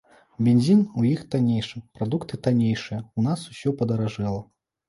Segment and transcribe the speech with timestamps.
[0.45, 4.43] Бензін у іх таннейшы, прадукты таннейшыя, у нас усё падаражэла!